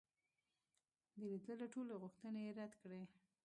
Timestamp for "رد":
2.59-2.73